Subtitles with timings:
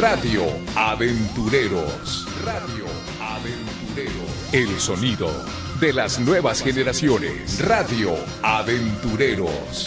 [0.00, 0.42] Radio
[0.74, 2.26] Aventureros.
[2.44, 2.84] Radio
[3.20, 4.52] Aventureros.
[4.52, 5.30] El sonido
[5.78, 7.64] de las nuevas generaciones.
[7.64, 9.86] Radio Aventureros.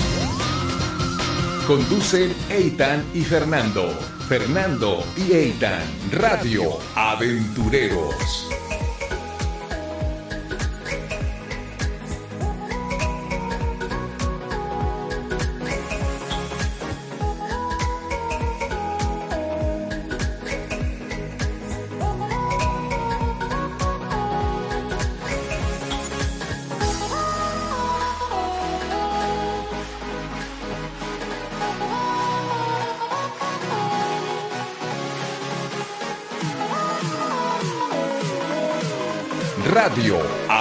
[1.67, 3.89] Conducen Eitan y Fernando.
[4.29, 5.83] Fernando y Eitan.
[6.11, 8.47] Radio Aventureros.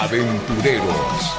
[0.07, 1.37] Aventureros.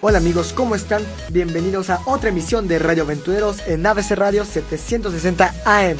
[0.00, 1.06] Hola amigos, ¿cómo están?
[1.28, 5.98] Bienvenidos a otra emisión de Radio Aventureros en ABC Radio 760 AM.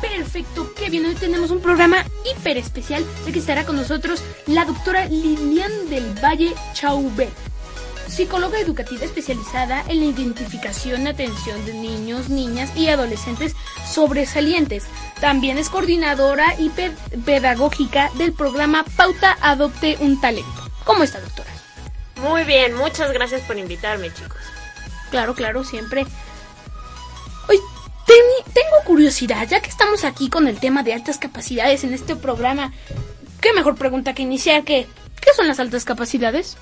[0.00, 1.06] Perfecto, qué bien.
[1.06, 6.12] Hoy tenemos un programa hiper especial de que estará con nosotros la doctora Lilian del
[6.20, 7.30] Valle Chaubet,
[8.08, 13.54] psicóloga educativa especializada en la identificación y atención de niños, niñas y adolescentes
[13.90, 14.84] sobresalientes.
[15.20, 16.92] También es coordinadora y pe-
[17.24, 20.70] pedagógica del programa Pauta Adopte un Talento.
[20.84, 21.50] ¿Cómo está, doctora?
[22.16, 24.38] Muy bien, muchas gracias por invitarme, chicos.
[25.10, 26.06] Claro, claro, siempre.
[27.48, 27.58] Hoy
[28.06, 32.72] tengo curiosidad, ya que estamos aquí con el tema de altas capacidades en este programa.
[33.40, 34.86] ¿Qué mejor pregunta que iniciar que
[35.20, 36.56] ¿qué son las altas capacidades?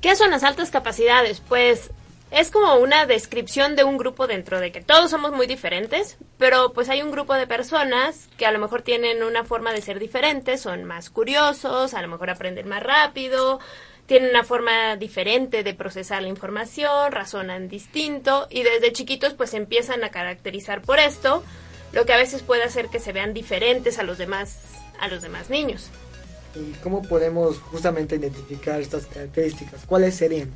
[0.00, 1.42] ¿Qué son las altas capacidades?
[1.46, 1.90] Pues
[2.30, 6.72] es como una descripción de un grupo dentro de que todos somos muy diferentes, pero
[6.72, 9.98] pues hay un grupo de personas que a lo mejor tienen una forma de ser
[9.98, 13.58] diferente, son más curiosos, a lo mejor aprenden más rápido,
[14.06, 20.04] tienen una forma diferente de procesar la información, razonan distinto y desde chiquitos pues empiezan
[20.04, 21.42] a caracterizar por esto,
[21.92, 24.60] lo que a veces puede hacer que se vean diferentes a los demás
[25.00, 25.88] a los demás niños.
[26.54, 29.86] ¿Y cómo podemos justamente identificar estas características?
[29.86, 30.50] ¿Cuáles serían?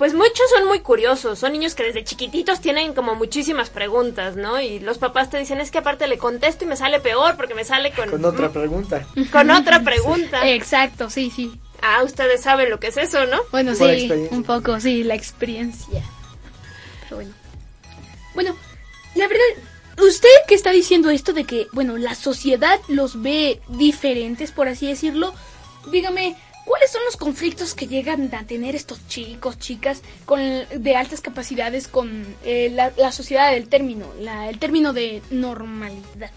[0.00, 4.58] Pues muchos son muy curiosos, son niños que desde chiquititos tienen como muchísimas preguntas, ¿no?
[4.58, 7.54] Y los papás te dicen, es que aparte le contesto y me sale peor porque
[7.54, 9.06] me sale con, Con otra pregunta.
[9.30, 10.48] con otra pregunta.
[10.48, 11.52] Exacto, sí, sí.
[11.82, 13.42] Ah, ustedes saben lo que es eso, ¿no?
[13.50, 16.02] Bueno, Por sí, un poco, sí, la experiencia.
[17.02, 17.34] Pero bueno.
[18.34, 18.56] Bueno,
[19.16, 19.44] la verdad,
[20.02, 24.86] usted que está diciendo esto de que, bueno, la sociedad los ve diferentes, por así
[24.86, 25.34] decirlo,
[25.92, 26.36] dígame,
[26.70, 31.88] ¿cuáles son los conflictos que llegan a tener estos chicos, chicas, con de altas capacidades
[31.88, 36.30] con eh, la, la sociedad del término, la, el término de normalidad?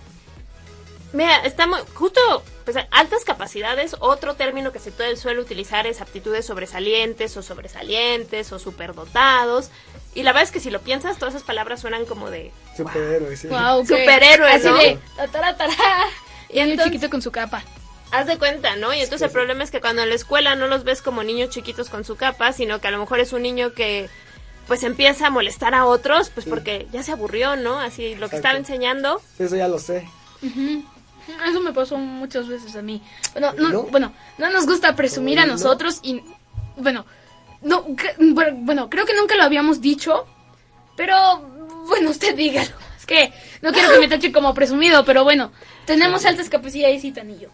[1.13, 2.19] Mira, estamos justo,
[2.65, 8.57] pues altas capacidades, otro término que se suele- utilizar es aptitudes sobresalientes o sobresalientes o
[8.57, 9.69] superdotados.
[10.15, 12.51] Y la verdad es que si lo piensas, todas esas palabras suenan como de...
[12.75, 13.47] Superhéroes, sí.
[13.47, 14.77] Wow, qué- Superhéroes, así ¿no?
[14.77, 15.73] de, tatara, tará,
[16.49, 17.63] y el entonces- chiquito con su capa.
[18.13, 18.93] Haz de cuenta, ¿no?
[18.93, 21.49] Y entonces el problema es que cuando en la escuela no los ves como niños
[21.49, 24.07] chiquitos con su capa, sino que a lo mejor es un niño que
[24.67, 27.79] pues empieza a molestar a otros, pues porque ya se aburrió, ¿no?
[27.79, 29.19] Así lo que estaba enseñando.
[29.39, 30.07] Eso ya lo sé.
[31.49, 33.01] Eso me pasó muchas veces a mí.
[33.31, 33.83] Bueno, no, ¿No?
[33.83, 35.53] bueno, no nos gusta presumir a ¿No?
[35.53, 36.21] nosotros y
[36.77, 37.07] bueno,
[37.63, 37.83] no,
[38.19, 40.27] bueno, creo que nunca lo habíamos dicho,
[40.95, 41.39] pero
[41.87, 42.75] bueno, usted dígalo.
[42.99, 45.51] Es que no quiero que me tache como presumido, pero bueno,
[45.85, 47.49] tenemos altas capacidades y tanillo.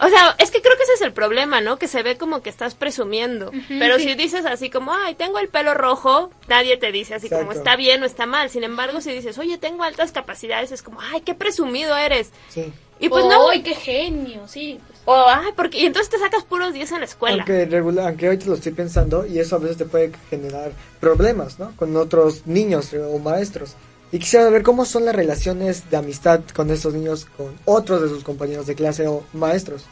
[0.00, 1.78] O sea, es que creo que ese es el problema, ¿no?
[1.78, 3.50] Que se ve como que estás presumiendo.
[3.68, 4.04] Pero sí.
[4.04, 7.74] si dices así como, ay, tengo el pelo rojo, nadie te dice así como está
[7.76, 8.48] bien o está mal.
[8.50, 12.30] Sin embargo, si dices, oye, tengo altas capacidades, es como, ay, qué presumido eres.
[12.48, 12.72] Sí.
[13.00, 13.48] Y pues no.
[13.48, 14.46] ¡Ay, qué genio!
[14.48, 15.00] Sí, pues.
[15.04, 17.36] O, ay, porque, y entonces te sacas puros 10 en la escuela.
[17.36, 20.72] Aunque, regular, aunque hoy te lo estoy pensando y eso a veces te puede generar
[21.00, 21.72] problemas, ¿no?
[21.76, 23.74] Con otros niños eh, o maestros.
[24.10, 28.08] Y quisiera saber cómo son las relaciones de amistad con estos niños, con otros de
[28.08, 29.84] sus compañeros de clase o maestros.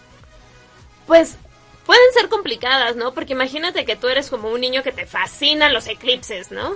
[1.07, 1.37] Pues
[1.87, 3.15] pueden ser complicadas, ¿no?
[3.15, 6.75] Porque imagínate que tú eres como un niño que te fascinan los eclipses, ¿no?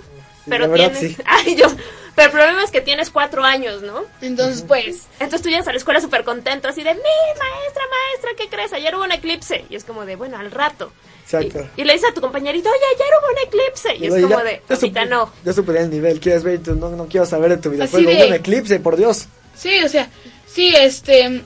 [0.49, 1.23] pero la verdad, tienes, sí.
[1.27, 1.67] ay, yo,
[2.17, 4.03] pero el problema es que tienes cuatro años, ¿no?
[4.21, 8.31] Entonces, pues, Entonces tú llegas a la escuela súper contento, así de, mi maestra, maestra,
[8.37, 8.73] ¿qué crees?
[8.73, 9.65] Ayer hubo un eclipse.
[9.69, 10.93] Y es como de, bueno, al rato.
[11.23, 11.69] Exacto.
[11.77, 13.95] Y, y le dices a tu compañerito, oye, ayer hubo un eclipse.
[13.97, 15.33] Y es Oye, como ya- de, ahorita no.
[15.45, 17.77] Ya superé el nivel, quieres ver, y tú, no, no quiero saber de tu Así
[17.77, 19.27] videojuego, de- hubo un eclipse, por Dios.
[19.55, 20.09] Sí, o sea,
[20.47, 21.43] sí, este,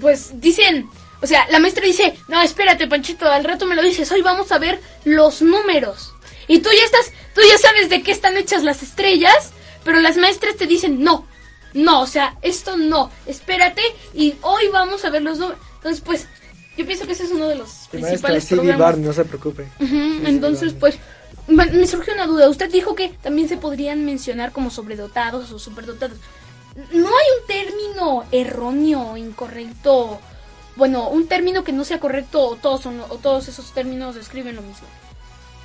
[0.00, 0.88] pues dicen,
[1.20, 4.52] o sea, la maestra dice, no, espérate, Panchito, al rato me lo dices, hoy vamos
[4.52, 6.14] a ver los números.
[6.46, 9.50] Y tú ya estás, tú ya sabes de qué están hechas las estrellas,
[9.84, 11.26] pero las maestras te dicen, no,
[11.74, 13.82] no, o sea, esto no, espérate
[14.14, 15.60] y hoy vamos a ver los números.
[15.76, 16.26] Entonces, pues,
[16.76, 18.98] Yo pienso que ese es uno de los maestra principales Cindy problemas.
[18.98, 19.66] No se preocupe.
[19.80, 20.96] Entonces, pues,
[21.48, 22.48] me me surgió una duda.
[22.48, 26.18] Usted dijo que también se podrían mencionar como sobredotados o superdotados.
[26.92, 30.20] ¿No hay un término erróneo, incorrecto?
[30.78, 34.56] Bueno, un término que no sea correcto o todos, son, o todos esos términos describen
[34.56, 34.86] lo mismo.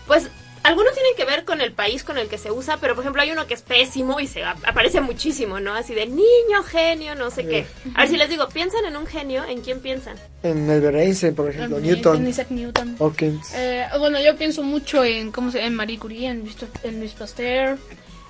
[0.08, 0.28] Pues
[0.64, 3.22] algunos tienen que ver con el país con el que se usa, pero por ejemplo
[3.22, 5.74] hay uno que es pésimo y se ap- aparece muchísimo, ¿no?
[5.76, 7.66] Así de niño, genio, no sé qué.
[7.96, 9.44] A ver si les digo, ¿piensan en un genio?
[9.46, 10.16] ¿En quién piensan?
[10.42, 12.96] En el Einstein, por ejemplo, En- Newton, en Isaac Newton.
[13.00, 13.54] Hawkins.
[13.56, 16.50] Eh, bueno, yo pienso mucho en, ¿cómo se En Marie Curie, en
[16.84, 17.78] en Luis Pasteur.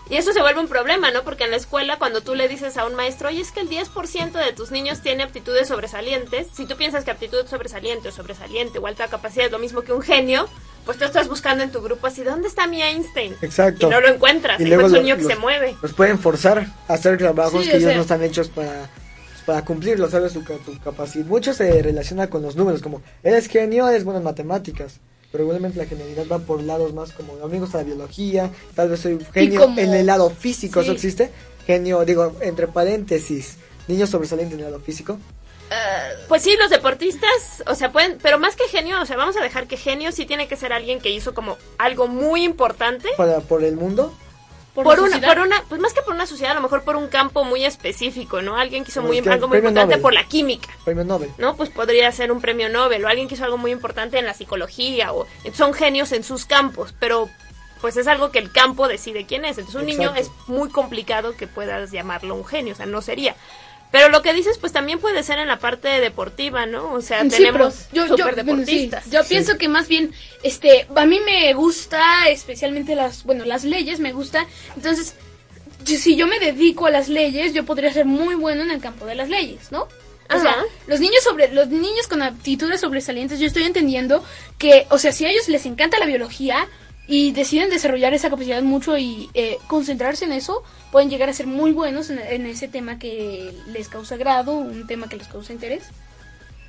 [0.09, 1.23] Y eso se vuelve un problema, ¿no?
[1.23, 3.69] Porque en la escuela, cuando tú le dices a un maestro, oye, es que el
[3.69, 8.79] 10% de tus niños tiene aptitudes sobresalientes, si tú piensas que aptitud sobresaliente o sobresaliente
[8.79, 10.47] o alta capacidad es lo mismo que un genio,
[10.85, 13.35] pues tú estás buscando en tu grupo así, ¿dónde está mi Einstein?
[13.41, 13.87] Exacto.
[13.87, 15.77] Y no lo encuentras, Y luego es un niño que se mueve.
[15.81, 19.41] Los pueden forzar a hacer trabajos Sí, que ellos sea- no están hechos para, pues,
[19.45, 20.33] para cumplirlo, ¿sabes?
[20.33, 20.43] Tu
[20.83, 21.25] capacidad.
[21.25, 24.99] Mucho se relaciona con los números, como eres genio, eres bueno en matemáticas.
[25.33, 28.51] Pero igualmente la genialidad va por lados más como a mí me gusta la biología,
[28.75, 31.31] tal vez soy genio como- en el lado físico, ¿eso existe?
[31.65, 33.55] Genio, digo, entre paréntesis,
[33.87, 35.17] niño sobresaliente en el lado físico.
[36.27, 39.41] Pues sí, los deportistas, o sea, pueden, pero más que genio, o sea, vamos a
[39.41, 43.39] dejar que genio sí tiene que ser alguien que hizo como algo muy importante Para,
[43.39, 44.13] por el mundo,
[44.73, 47.07] Por, una, por una, pues más que por una sociedad, a lo mejor por un
[47.07, 48.57] campo muy específico, ¿no?
[48.57, 50.01] Alguien que hizo muy, algo muy importante Nobel.
[50.01, 50.69] por la química.
[50.83, 51.29] premio Nobel.
[51.37, 51.55] ¿no?
[51.55, 54.33] Pues podría ser un premio Nobel o alguien que hizo algo muy importante en la
[54.33, 57.29] psicología o son genios en sus campos, pero
[57.81, 59.57] pues es algo que el campo decide quién es.
[59.59, 63.35] Entonces un niño es muy complicado que puedas llamarlo un genio, o sea, no sería.
[63.93, 66.91] Pero lo que dices, pues también puede ser en la parte deportiva, ¿no?
[66.93, 69.03] O sea, Sí, tenemos pero yo, yo, superdeportistas.
[69.05, 70.11] bueno, sí, yo pienso que más bien,
[70.41, 75.13] este, a mí me gusta especialmente las, bueno, las leyes me gusta, entonces,
[75.85, 78.81] yo- si yo me dedico a las leyes, yo podría ser muy bueno en el
[78.81, 79.83] campo de las leyes, ¿no?
[79.83, 80.63] O sea, Ajá.
[80.87, 84.23] los niños sobre, los niños con aptitudes sobresalientes, yo estoy entendiendo
[84.57, 86.67] que, o sea, si a ellos les encanta la biología
[87.07, 91.47] y deciden desarrollar esa capacidad mucho y eh, concentrarse en eso, pueden llegar a ser
[91.47, 95.51] muy buenos en, en ese tema que les causa grado, un tema que les causa
[95.53, 95.83] interés.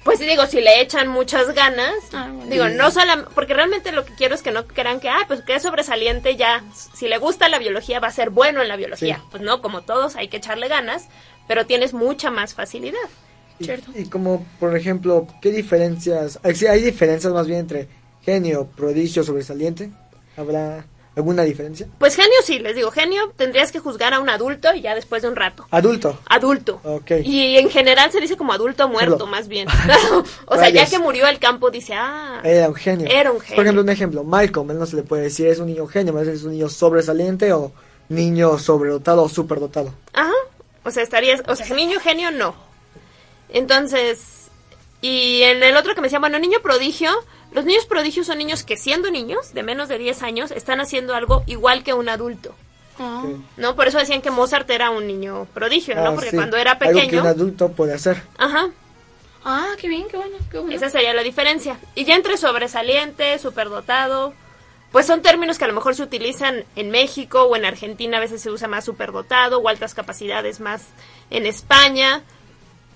[0.03, 2.51] Pues sí, digo, si le echan muchas ganas, Ah, bueno.
[2.51, 5.41] digo, no solamente, porque realmente lo que quiero es que no crean que, ah, pues
[5.41, 6.63] que es sobresaliente ya,
[6.95, 9.17] si le gusta la biología va a ser bueno en la biología.
[9.17, 9.23] Sí.
[9.31, 11.09] Pues no, como todos hay que echarle ganas,
[11.49, 12.99] pero tienes mucha más facilidad.
[13.59, 13.93] Y, Cierto.
[13.95, 16.39] y como, por ejemplo, ¿qué diferencias?
[16.43, 17.89] hay- sí, ¿Hay diferencias más bien entre
[18.23, 19.91] genio, prodigio, sobresaliente?
[20.37, 20.87] ¿Habrá
[21.17, 21.87] alguna diferencia?
[21.99, 25.23] Pues genio sí, les digo, genio tendrías que juzgar a un adulto y ya después
[25.23, 25.67] de un rato.
[25.71, 26.19] Adulto.
[26.27, 26.81] Adulto.
[26.83, 27.13] Ok.
[27.25, 29.31] Y en general se dice como adulto muerto, Perdón.
[29.31, 29.69] más bien.
[30.47, 33.07] o sea, ya que murió el campo, dice, ah, Era un genio.
[33.09, 33.57] Era un genio.
[33.57, 36.13] Por ejemplo, un ejemplo, Malcolm, él no se le puede decir es un niño genio,
[36.13, 37.73] más es un niño sobresaliente o
[38.09, 39.95] niño sobredotado o superdotado.
[40.13, 40.33] Ajá.
[40.85, 42.55] O sea, estarías, o sea, niño genio no.
[43.49, 44.49] Entonces,
[45.01, 47.11] y en el otro que me decía, bueno, niño prodigio,
[47.55, 51.15] los niños prodigios son niños que siendo niños, de menos de 10 años, están haciendo
[51.15, 52.55] algo igual que un adulto.
[52.99, 53.25] Ah.
[53.57, 53.77] ¿No?
[53.77, 56.09] Por eso decían que Mozart era un niño prodigio, ¿no?
[56.09, 56.37] Ah, Porque sí.
[56.37, 57.23] cuando era Algo que pequeño...
[57.23, 58.23] un adulto puede hacer.
[58.39, 58.71] Ajá.
[59.45, 60.75] Ah, qué bien, qué bueno, qué bueno.
[60.75, 61.79] Esa sería la diferencia.
[61.95, 64.35] Y ya entre sobresaliente, superdotado,
[64.91, 68.21] pues son términos que a lo mejor se utilizan en México o en Argentina, a
[68.21, 70.87] veces se usa más superdotado o altas capacidades más
[71.31, 72.23] en España.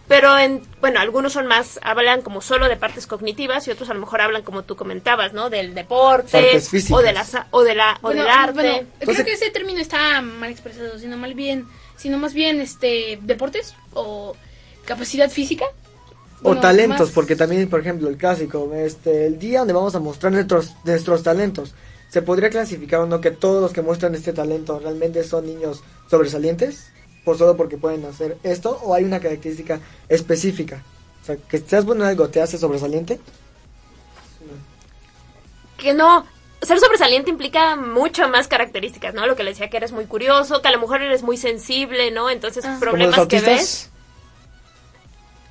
[0.08, 3.94] Pero en, bueno, algunos son más, hablan como solo de partes cognitivas y otros a
[3.94, 5.50] lo mejor hablan como tú comentabas, ¿no?
[5.50, 6.58] Del deporte
[6.90, 8.52] o de la sa- o de la o Bueno, del arte.
[8.54, 11.66] bueno, creo que ese término está mal expresado, sino mal bien,
[11.96, 14.34] sino más bien este deportes o
[14.86, 15.66] capacidad física.
[16.40, 19.94] O Bueno, talentos, más- porque también, por ejemplo, el clásico, este, el día donde vamos
[19.94, 21.74] a mostrar nuestros, nuestros talentos.
[22.08, 25.82] ¿Se podría clasificar o no que todos los que muestran este talento realmente son niños
[26.10, 26.92] sobresalientes?
[27.28, 30.82] Por solo porque pueden hacer esto, o hay una característica específica.
[31.22, 33.20] O sea, que seas bueno en algo te hace sobresaliente.
[35.76, 36.24] que no
[36.62, 39.26] ser sobresaliente implica mucho más características, ¿no?
[39.26, 42.10] Lo que le decía que eres muy curioso, que a lo mejor eres muy sensible,
[42.12, 42.30] ¿no?
[42.30, 42.78] Entonces, Ah.
[42.80, 43.90] Como los problemas que ves,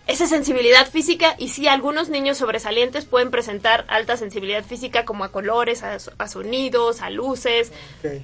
[0.07, 5.31] esa sensibilidad física y sí, algunos niños sobresalientes pueden presentar alta sensibilidad física como a
[5.31, 7.71] colores, a, a sonidos, a luces,
[8.03, 8.23] Ok.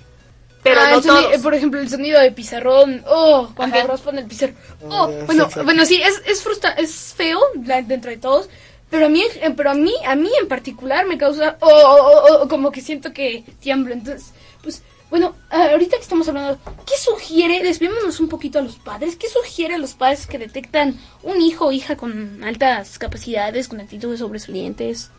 [0.63, 1.33] Pero Ah, no todos.
[1.35, 3.03] eh, Por ejemplo, el sonido de pizarrón.
[3.07, 3.87] Oh, cuando Ajá.
[3.87, 4.55] raspan el pizarrón.
[4.83, 8.49] Ah, Oh, bueno, sí, bueno, sí, es, es frustra es feo la- dentro de todos.
[8.89, 11.97] Pero a mí, eh, pero a mí, a mí en particular me causa, oh, oh,
[12.01, 13.93] oh, oh, como que siento que tiemblo.
[13.93, 17.61] Entonces, pues, bueno, ah, ahorita que estamos hablando, ¿qué sugiere?
[17.63, 19.15] Desviémonos un poquito a los padres.
[19.15, 23.79] ¿Qué sugiere a los padres que detectan un hijo o hija con altas capacidades, con
[23.81, 25.09] actitudes sobresalientes?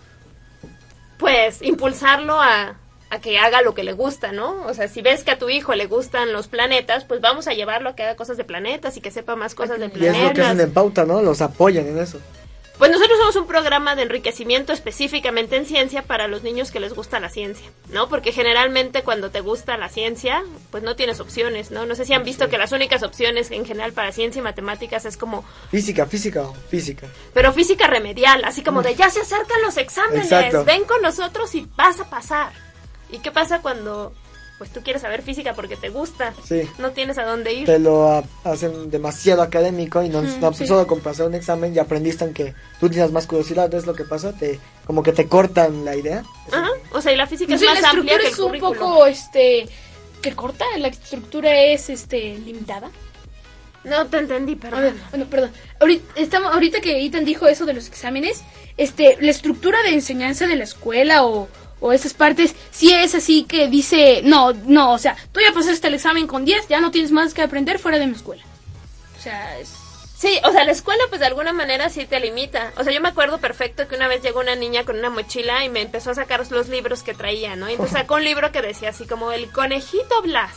[1.19, 2.77] pues impulsarlo a,
[3.11, 4.63] a que haga lo que le gusta, ¿no?
[4.67, 7.53] O sea, si ves que a tu hijo le gustan los planetas, pues vamos a
[7.53, 9.95] llevarlo a que haga cosas de planetas y que sepa más cosas de Y es
[9.95, 10.61] lo que hacen planetas.
[10.67, 11.23] en pauta, ¿no?
[11.23, 12.19] Los apoyan en eso.
[12.79, 16.93] Pues nosotros somos un programa de enriquecimiento específicamente en ciencia para los niños que les
[16.93, 18.09] gusta la ciencia, ¿no?
[18.09, 20.43] Porque generalmente cuando te gusta la ciencia,
[20.73, 21.87] pues no tienes opciones, ¿no?
[21.87, 25.05] No sé si han visto que las únicas opciones en general para ciencia y matemáticas
[25.05, 25.45] es como...
[25.71, 27.07] Física, física física.
[27.33, 30.65] Pero física remedial, así como de ya se acercan los exámenes, Exacto.
[30.65, 32.53] ven con nosotros y vas a pasar.
[33.15, 34.13] ¿Y qué pasa cuando
[34.59, 36.33] pues tú quieres saber física porque te gusta?
[36.47, 36.63] Sí.
[36.79, 37.67] No tienes a dónde ir.
[37.67, 40.67] Te lo hacen demasiado académico y no, Mm, no sí.
[40.67, 44.05] solo con pasar un examen y aprendiste aunque tú tienes más curiosidad, es lo que
[44.05, 46.23] pasa, te como que te cortan la idea.
[46.53, 46.69] Ajá.
[46.93, 48.47] O sea, y la física Sí, es la más amplia estructura que el es un
[48.47, 48.75] currículum.
[48.79, 49.69] poco, este,
[50.23, 52.91] que corta, la estructura es, este, limitada.
[53.83, 55.01] No te entendí, ver, perdón.
[55.11, 55.51] bueno, perdón.
[55.81, 58.43] Ahorita, estamos, ahorita que Ethan dijo eso de los exámenes,
[58.79, 61.49] este, la estructura de enseñanza de la escuela o,
[61.85, 65.89] o esas partes, sí es así que dice, no, no, o sea, tú ya pasaste
[65.89, 68.43] el examen con 10, ya no tienes más que aprender fuera de mi escuela.
[69.19, 69.69] O sea, es...
[70.17, 72.73] Sí, o sea, la escuela pues de alguna manera sí te limita.
[72.79, 75.63] O sea, yo me acuerdo perfecto que una vez llegó una niña con una mochila
[75.63, 77.69] y me empezó a sacar los libros que traía, ¿no?
[77.69, 80.57] Y entonces sacó un libro que decía así como El conejito Blas,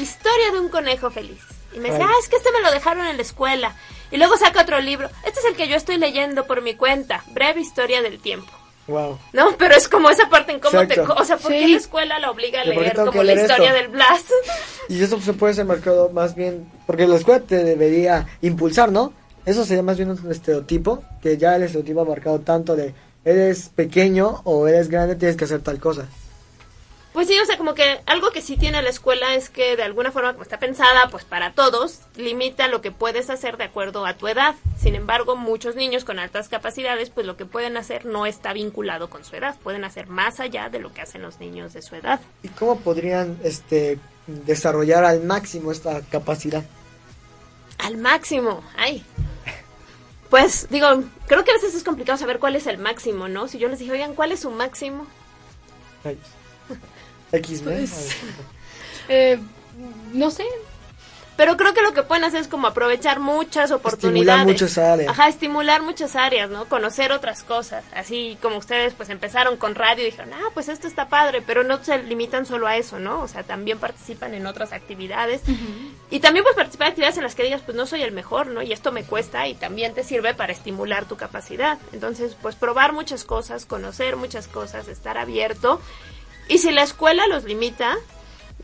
[0.00, 1.42] historia de un conejo feliz.
[1.74, 3.74] Y me decía, ah, es que este me lo dejaron en la escuela.
[4.12, 5.10] Y luego saca otro libro.
[5.26, 8.59] Este es el que yo estoy leyendo por mi cuenta, Breve Historia del Tiempo.
[8.90, 9.18] Wow.
[9.32, 10.94] No, pero es como esa parte en cómo te...
[10.94, 11.14] Exacto.
[11.16, 13.32] O sea, ¿por qué la escuela la obliga a ¿Y por qué leer como la
[13.34, 13.78] historia esto?
[13.78, 14.24] del Blas?
[14.88, 19.12] Y eso se puede ser marcado más bien, porque la escuela te debería impulsar, ¿no?
[19.46, 22.92] Eso sería más bien un estereotipo, que ya el estereotipo ha marcado tanto de
[23.24, 26.06] eres pequeño o eres grande, tienes que hacer tal cosa.
[27.12, 29.82] Pues sí, o sea, como que algo que sí tiene la escuela es que de
[29.82, 34.06] alguna forma, como está pensada, pues para todos, limita lo que puedes hacer de acuerdo
[34.06, 34.54] a tu edad.
[34.78, 39.10] Sin embargo, muchos niños con altas capacidades, pues lo que pueden hacer no está vinculado
[39.10, 39.56] con su edad.
[39.60, 42.20] Pueden hacer más allá de lo que hacen los niños de su edad.
[42.44, 43.98] ¿Y cómo podrían este
[44.28, 46.64] desarrollar al máximo esta capacidad?
[47.78, 49.04] Al máximo, ay.
[50.28, 50.86] Pues digo,
[51.26, 53.48] creo que a veces es complicado saber cuál es el máximo, ¿no?
[53.48, 55.08] Si yo les dije, oigan, ¿cuál es su máximo?
[56.04, 56.39] Rayos.
[57.32, 57.76] X-Men.
[57.78, 58.16] Pues,
[59.12, 59.40] Eh,
[60.12, 60.44] no sé.
[61.40, 64.40] Pero creo que lo que pueden hacer es como aprovechar muchas oportunidades.
[64.40, 65.10] Estimular muchas áreas.
[65.10, 66.66] Ajá, estimular muchas áreas, ¿no?
[66.66, 67.82] Conocer otras cosas.
[67.94, 71.64] Así como ustedes pues empezaron con radio y dijeron, ah, pues esto está padre, pero
[71.64, 73.22] no se limitan solo a eso, ¿no?
[73.22, 75.40] O sea, también participan en otras actividades.
[76.10, 78.48] Y también pues participar en actividades en las que digas, pues no soy el mejor,
[78.48, 78.60] ¿no?
[78.60, 81.78] Y esto me cuesta y también te sirve para estimular tu capacidad.
[81.94, 85.80] Entonces, pues probar muchas cosas, conocer muchas cosas, estar abierto.
[86.50, 87.96] Y si la escuela los limita,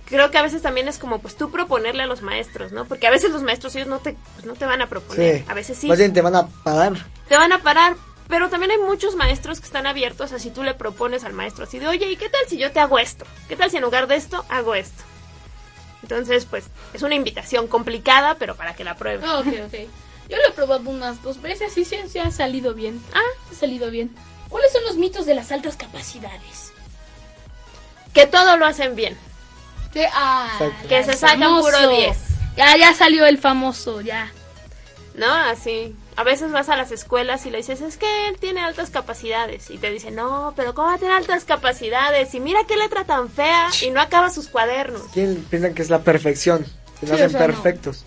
[0.06, 2.84] creo que a veces también es como pues tú proponerle a los maestros, ¿no?
[2.84, 5.44] Porque a veces los maestros ellos no te, pues, no te van a proponer, Sí.
[5.48, 6.92] a veces sí, Más bien te van a parar.
[7.28, 7.96] te van a parar,
[8.28, 11.64] pero también hay muchos maestros que están abiertos a si tú le propones al maestro
[11.64, 13.24] así de, oye, ¿y qué tal si yo te hago esto?
[13.48, 15.04] ¿Qué tal si en lugar de esto hago esto?
[16.02, 19.28] Entonces, pues es una invitación complicada, pero para que la pruebes.
[19.28, 19.74] Ok, ok.
[20.28, 23.00] Yo lo he probado unas dos veces y sí, sí ha salido bien.
[23.14, 24.14] Ah, ha salido bien.
[24.48, 26.72] ¿Cuáles son los mitos de las altas capacidades?
[28.16, 29.16] Que todo lo hacen bien.
[29.92, 30.58] Que, ah.
[30.88, 32.16] Que se sacan puro 10.
[32.56, 34.32] Ya, ya salió el famoso, ya.
[35.14, 35.32] ¿no?
[35.32, 35.94] Así.
[36.16, 39.70] A veces vas a las escuelas y le dices, es que él tiene altas capacidades.
[39.70, 42.34] Y te dicen, no, pero ¿cómo va a tener altas capacidades?
[42.34, 45.02] Y mira qué letra tan fea y no acaba sus cuadernos.
[45.12, 46.64] ¿Quién piensan que es la perfección?
[47.00, 47.46] Que Sí, nacen o sea, no.
[47.46, 48.06] perfectos.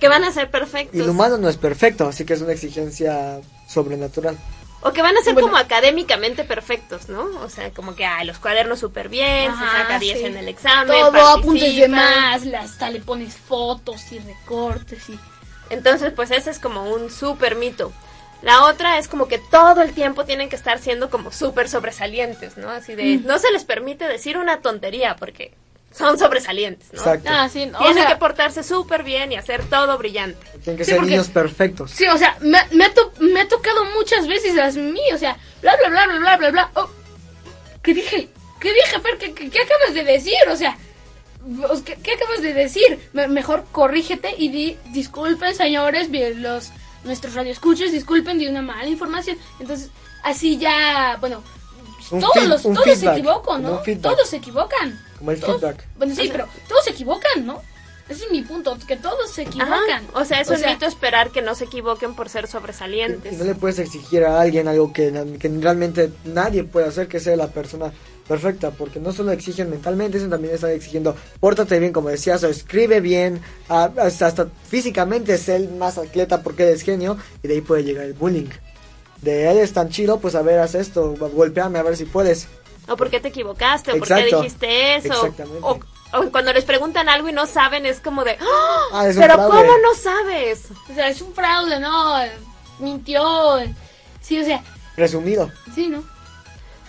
[0.00, 0.96] Que van a ser perfectos.
[0.98, 4.36] Y el humano no es perfecto, así que es una exigencia sobrenatural.
[4.84, 5.48] O que van a ser Bueno.
[5.48, 7.24] como académicamente perfectos, ¿no?
[7.42, 10.24] O sea, como que, ay, los cuadernos súper bien, se saca 10 sí.
[10.26, 10.88] en el examen.
[10.88, 15.18] Todo apuntes de más, hasta le pones fotos y recortes y...
[15.70, 17.92] Entonces, pues ese es como un súper mito.
[18.42, 22.56] La otra es como que todo el tiempo tienen que estar siendo como súper sobresalientes,
[22.56, 22.68] ¿no?
[22.70, 23.26] Así de, Mm.
[23.26, 25.54] no se les permite decir una tontería porque
[25.92, 26.98] son sobresalientes, ¿no?
[26.98, 27.28] Exacto.
[27.32, 30.38] Ah, sí, no, o Tienen sea, que portarse súper bien y hacer todo brillante.
[30.62, 31.90] Tienen que Sí, ser porque- niños perfectos.
[31.90, 35.18] Sí, o sea, me, me ha to- me ha tocado muchas veces las mí, o
[35.18, 36.70] sea, bla, bla, bla, bla, bla, bla, bla.
[36.74, 36.88] Oh,
[37.82, 38.28] ¿Qué dije?
[38.60, 39.18] ¿Qué dije, Fer?
[39.18, 40.34] ¿Qué, qué, qué acabas de decir?
[40.50, 40.76] O sea,
[41.84, 43.10] ¿qué, qué acabas de decir?
[43.12, 46.70] Me- mejor corrígete y di, disculpen, señores, bien, los
[47.04, 49.36] nuestros radioescuchos, disculpen de una mala información.
[49.58, 49.90] Entonces,
[50.22, 51.42] así ya, bueno,
[52.12, 53.82] Un todos, feed- los, todos se equivocan, ¿no?
[54.00, 55.00] Todos se equivocan.
[55.22, 55.84] Como el Todos- feedback.
[55.96, 57.62] Bueno, sí, O sea- pero todos se equivocan, ¿no?
[58.08, 59.72] Ese es mi punto, que todos se equivocan.
[59.72, 60.02] Ajá.
[60.14, 62.48] O sea, es O un sea, mito esperar que no se equivoquen por ser Y
[62.48, 63.38] sobresalientes.
[63.38, 67.36] no le puedes exigir a alguien algo que, que realmente nadie puede hacer, que sea
[67.36, 67.92] la persona
[68.26, 72.48] perfecta, porque no solo exigen mentalmente, eso también están exigiendo, pórtate bien, como decías, o
[72.48, 77.54] escribe bien, a- hasta, hasta físicamente es el más atleta porque eres genio, y de
[77.54, 78.48] ahí puede llegar el bullying.
[79.22, 82.48] De él es tan chido, pues a ver, haz esto, golpeame a ver si puedes.
[82.92, 85.12] O por qué te equivocaste, o por qué dijiste eso.
[85.26, 85.58] Exactamente.
[85.62, 85.78] O,
[86.18, 88.80] o cuando les preguntan algo y no saben, es como de, ¡Ah!
[88.92, 89.36] Ah, es pero.
[89.36, 90.68] ¿cómo no sabes?
[90.90, 92.16] O sea, es un fraude, ¿no?
[92.78, 93.58] Mintió.
[94.20, 94.62] Sí, o sea,
[94.96, 95.50] Resumido.
[95.74, 96.04] sí, ¿no?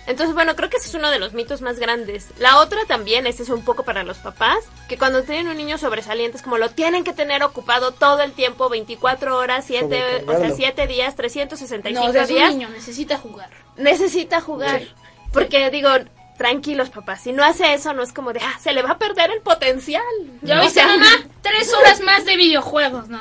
[0.05, 2.27] Entonces, bueno, creo que ese es uno de los mitos más grandes.
[2.37, 4.57] La otra también, este es un poco para los papás,
[4.89, 8.33] que cuando tienen un niño sobresaliente es como lo tienen que tener ocupado todo el
[8.33, 10.55] tiempo, 24 horas, 7, o sea, Sobrecargarlo.
[10.57, 12.51] 7 días, 365 No, o sea, es un días.
[12.51, 13.49] niño, necesita jugar.
[13.77, 14.81] Necesita jugar.
[14.81, 14.91] Sí.
[15.33, 15.89] Porque digo,
[16.37, 18.97] tranquilos papás, si no hace eso no es como de, ah, se le va a
[18.97, 20.03] perder el potencial.
[20.41, 21.07] Ya O viste, sea, mamá,
[21.41, 23.19] tres horas más de videojuegos, ¿no?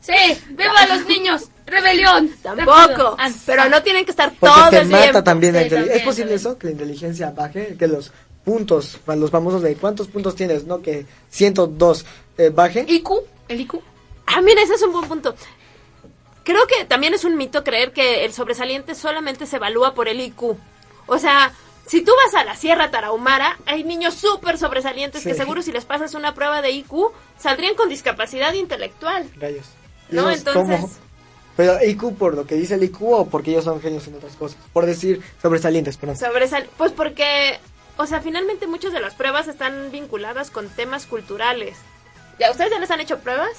[0.00, 0.12] Sí,
[0.48, 2.28] viva los niños, rebelión.
[2.42, 3.14] Tampoco.
[3.18, 5.22] Ah, pero no tienen que estar Porque todo te el mata tiempo.
[5.22, 6.52] también la Sí, también, ¿Es posible también.
[6.52, 6.58] eso?
[6.58, 8.12] Que la inteligencia baje, que los
[8.44, 10.82] puntos, para los famosos de cuántos puntos tienes, ¿no?
[10.82, 12.04] Que 102
[12.38, 12.84] eh, baje.
[12.88, 13.10] IQ,
[13.46, 13.74] el IQ.
[14.26, 15.36] Ah, mira, ese es un buen punto.
[16.42, 20.20] Creo que también es un mito creer que el sobresaliente solamente se evalúa por el
[20.20, 20.56] IQ.
[21.06, 21.52] O sea,
[21.86, 25.84] si tú vas a la Sierra Tarahumara, hay niños súper sobresalientes que seguro si les
[25.84, 29.28] pasas una prueba de IQ saldrían con discapacidad intelectual.
[29.36, 29.66] Rayos.
[30.10, 30.90] No, entonces- ¿cómo?
[31.56, 34.36] Pero IQ por lo que dice el IQ o porque ellos son genios en otras
[34.36, 34.56] cosas.
[34.72, 36.16] Por decir sobresalientes, perdón.
[36.16, 37.58] Sobresal pues porque,
[37.98, 41.76] o sea, finalmente muchas de las pruebas están vinculadas con temas culturales.
[42.38, 43.50] ¿Ya ustedes ya les han hecho pruebas?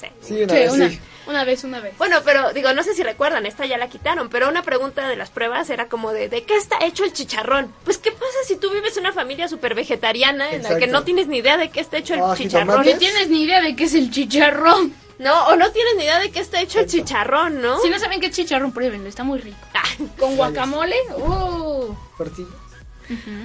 [0.00, 0.06] Sí.
[0.20, 1.00] Sí, una Sí, vez una, sí.
[1.26, 1.96] una vez, una vez.
[1.98, 5.16] Bueno, pero digo, no sé si recuerdan, esta ya la quitaron, pero una pregunta de
[5.16, 7.72] las pruebas era como de, ¿de qué está hecho el chicharrón?
[7.84, 11.02] Pues, ¿qué pasa si tú vives en una familia súper vegetariana en la que no
[11.04, 12.84] tienes ni idea de qué está hecho el Ah, chicharrón?
[12.86, 14.94] No tienes ni idea de qué es el chicharrón.
[15.18, 17.80] No, o no tienes ni idea de qué está hecho el chicharrón, ¿no?
[17.80, 19.56] Si no saben qué es chicharrón, pruébenlo, está muy rico.
[19.74, 19.82] Ah,
[20.16, 21.92] Con guacamole, uh.
[22.16, 22.48] Tortilla.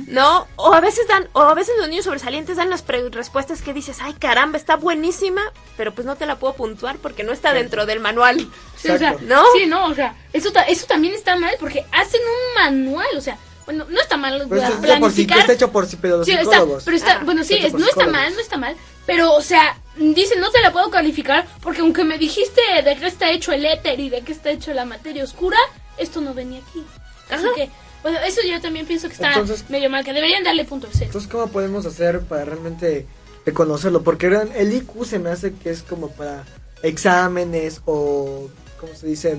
[0.08, 3.62] No, o a veces dan, o a veces los niños sobresalientes dan las pre- respuestas
[3.62, 5.42] que dices, ay caramba, está buenísima,
[5.78, 8.40] pero pues no te la puedo puntuar porque no está dentro del manual.
[8.78, 9.24] Sí, o sea, Exacto.
[9.26, 9.44] ¿No?
[9.58, 13.22] Sí, no, o sea, eso, ta- eso también está mal porque hacen un manual, o
[13.22, 15.40] sea, bueno, no está mal Pero está, por, planificar.
[15.40, 17.24] está hecho por si- pero los Sí, está, pero está, Ajá.
[17.24, 20.52] bueno, sí, Está es- no está mal, no está mal, pero, o sea, dicen, no
[20.52, 24.10] te la puedo calificar porque aunque me dijiste de qué está hecho el éter y
[24.10, 25.58] de qué está hecho la materia oscura,
[25.98, 26.84] esto no venía aquí.
[27.30, 27.56] Así Ajá.
[27.56, 27.70] que,
[28.04, 31.06] bueno, eso yo también pienso que está Entonces- medio mal, que deberían darle punto cero.
[31.08, 33.08] Entonces, ¿cómo podemos hacer para realmente
[33.46, 34.04] reconocerlo?
[34.04, 36.44] Porque el IQ se me hace que es como para
[36.84, 38.50] exámenes o,
[38.80, 39.38] ¿cómo se dice?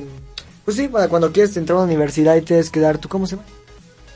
[0.65, 3.27] Pues sí, para cuando quieres entrar a una universidad y tienes que dar tu, ¿cómo
[3.27, 3.47] se llama?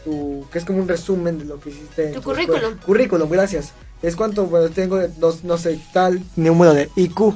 [0.05, 2.07] Tu, que es como un resumen de lo que hiciste.
[2.07, 2.47] en Tu escuela.
[2.47, 2.79] currículum.
[2.79, 3.73] Currículum, gracias.
[4.03, 7.35] Es cuánto, bueno, tengo, no, no sé, tal número de IQ.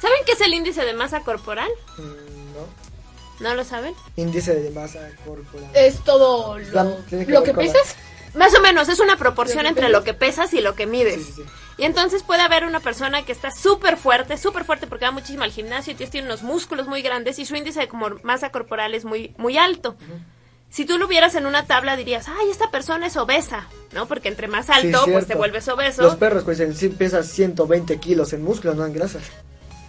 [0.00, 1.68] ¿Saben qué es el índice de masa corporal?
[1.98, 2.33] Mm,
[3.40, 3.48] ¿no?
[3.50, 3.94] ¿No lo saben?
[4.16, 5.70] Índice de masa corporal.
[5.74, 7.96] Es todo lo, La- que lo ver que con la- pesas.
[8.34, 10.86] Más o menos, es una proporción ¿Lo que entre lo que pesas y lo que
[10.86, 11.14] mides.
[11.14, 11.42] Sí, sí, sí.
[11.78, 15.44] Y entonces puede haber una persona que está súper fuerte, súper fuerte porque va muchísimo
[15.44, 18.94] al gimnasio y tiene unos músculos muy grandes y su índice de como masa corporal
[18.94, 19.96] es muy, muy alto.
[20.68, 24.06] Si tú lo vieras en una tabla dirías, ay, esta persona es obesa, ¿no?
[24.06, 26.02] Porque entre más alto, pues te vuelves obeso.
[26.02, 29.20] Los perros, pues, en sí pesas 120 kilos en músculo, no en grasa.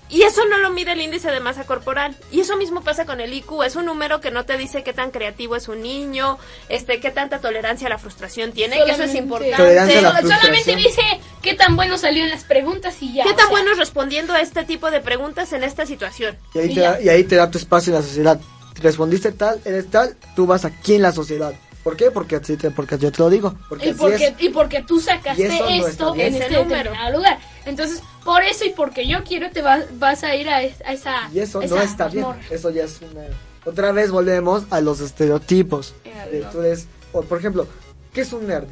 [0.08, 2.16] Y eso no lo mide el índice de masa corporal.
[2.32, 3.64] Y eso mismo pasa con el IQ.
[3.66, 6.38] Es un número que no te dice qué tan creativo es un niño,
[6.70, 9.58] este, qué tanta tolerancia a la frustración tiene, que eso es importante.
[9.58, 11.02] Tolerancia a la Sol- solamente dice
[11.42, 13.24] qué tan bueno salió en las preguntas y ya.
[13.24, 16.38] ¿Qué tan sea, bueno es respondiendo a este tipo de preguntas en esta situación?
[16.54, 16.92] Y ahí, Y te ya.
[16.92, 18.40] da, y ahí te da tu espacio en la sociedad.
[18.82, 21.54] Respondiste tal, eres tal, tú vas aquí en la sociedad.
[21.84, 22.10] ¿Por qué?
[22.12, 22.40] Porque,
[22.76, 23.56] porque yo te lo digo.
[23.70, 24.34] Porque Y porque, es.
[24.40, 26.92] y porque tú sacaste no esto en Ese este número.
[27.14, 27.38] lugar.
[27.66, 30.94] Entonces, por eso y porque yo quiero, te vas, vas a ir a, es- a
[30.94, 31.30] esa.
[31.34, 32.26] Y eso no está bien.
[32.50, 33.24] Eso ya es una...
[33.66, 35.96] Otra vez volvemos a los estereotipos.
[36.06, 37.68] Eh, tú eres- o, por ejemplo,
[38.14, 38.66] ¿qué es un nerd?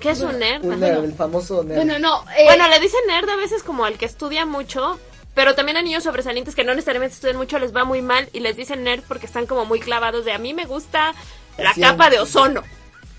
[0.00, 0.64] ¿Qué es un nerd?
[0.64, 1.76] Un nerd, el famoso nerd.
[1.76, 2.24] Bueno, no.
[2.38, 4.98] eh, Bueno, le dicen nerd a veces como al que estudia mucho,
[5.34, 8.40] pero también a niños sobresalientes que no necesariamente estudian mucho les va muy mal y
[8.40, 11.14] les dicen nerd porque están como muy clavados de a mí me gusta
[11.58, 12.10] la Así capa es.
[12.12, 12.62] de ozono.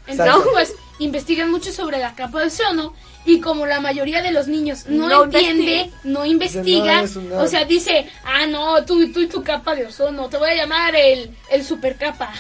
[0.07, 2.93] Entonces, pues, investigan mucho sobre la capa de ozono
[3.27, 6.01] y como la mayoría de los niños no, No entiende, investiga.
[6.03, 10.29] no investiga, no, o sea, dice, ah, no, tú, tú y tu capa de ozono,
[10.29, 12.33] te voy a llamar el, el super capa.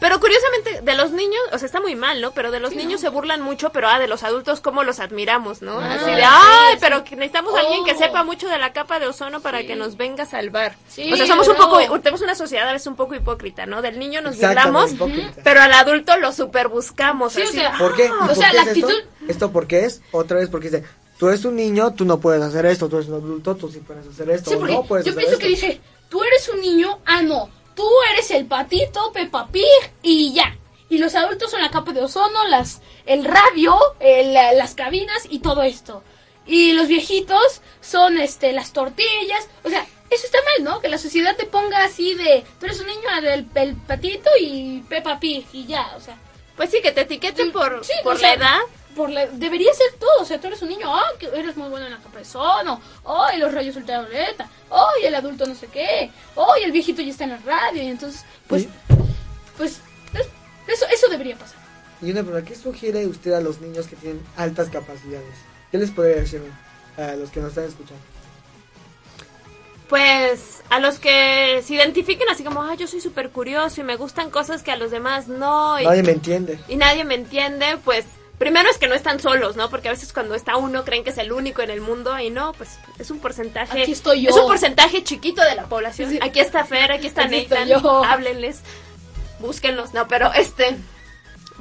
[0.00, 2.30] Pero curiosamente, de los niños, o sea, está muy mal, ¿no?
[2.30, 3.08] Pero de los Sí, niños ¿no?
[3.08, 5.80] se burlan mucho, pero ah, de los adultos, ¿cómo los admiramos, no?
[5.80, 6.78] Ah, Así de, ay, sí.
[6.80, 7.98] pero que necesitamos a alguien que Oh.
[7.98, 9.66] sepa mucho de la capa de ozono para Sí.
[9.66, 10.76] que nos venga a salvar.
[10.88, 13.82] Sí, o sea, somos un poco, tenemos una sociedad a veces un poco hipócrita, ¿no?
[13.82, 14.92] Del niño nos burlamos,
[15.42, 17.32] pero al adulto lo super buscamos.
[17.32, 18.06] Sí, o así sea, ¿Por qué?
[18.06, 20.00] ¿Y O por sea, qué la es actitud- ¿Esto por qué es?
[20.12, 20.84] Otra vez porque dice,
[21.18, 23.80] tú eres un niño, tú no puedes hacer esto, tú eres un adulto, tú sí
[23.80, 25.38] puedes hacer esto, Sí, o no puedes yo hacer pienso esto.
[25.40, 29.64] que dice, tú eres un niño, ah, no, tú eres el patito, Peppa Pig
[30.02, 30.56] y ya.
[30.90, 35.22] Y los adultos son la capa de ozono, las, el radio, el- la- las cabinas
[35.30, 36.02] y todo esto.
[36.44, 39.46] Y los viejitos son este las tortillas.
[39.62, 40.80] O sea, eso está mal, ¿no?
[40.80, 44.80] Que la sociedad te ponga así de, tú eres un niño del el patito y
[44.88, 46.16] Peppa Pig y ya, o sea.
[46.56, 48.58] Pues sí, que te etiqueten por, Sí, por o sea, la edad.
[48.98, 51.68] Por la- debería ser todo, o sea, tú eres un niño, ah, que eres muy
[51.68, 55.46] bueno en la capa de ozono, oh, y los rayos ultravioleta, oh, y el adulto
[55.46, 58.66] no sé qué, oh, y el viejito ya está en la radio, y entonces, pues,
[59.56, 59.80] pues,
[60.14, 60.28] es-
[60.66, 61.56] eso, eso debería pasar.
[62.02, 65.34] Y una pregunta, ¿qué sugiere usted a los niños que tienen altas capacidades?
[65.70, 66.42] ¿Qué les podría decir
[66.96, 68.02] a los que nos están escuchando?
[69.88, 73.96] Pues a los que se identifiquen así como, ah, yo soy súper curioso y me
[73.96, 75.80] gustan cosas que a los demás no.
[75.80, 76.58] Y, Nadie me entiende.
[76.68, 78.04] y nadie me entiende, pues
[78.38, 79.68] primero es que no están solos, ¿no?
[79.70, 82.30] Porque a veces cuando está uno creen que es el único en el mundo y
[82.30, 83.82] no, pues es un porcentaje.
[83.82, 84.30] Aquí estoy yo.
[84.30, 86.10] Es un porcentaje chiquito de la población.
[86.10, 86.18] Sí.
[86.22, 87.82] Aquí está Fer, aquí está Aquí estoy Nathan.
[87.82, 88.04] yo.
[88.04, 88.60] Háblenles,
[89.40, 90.76] búsquenlos, no, pero este.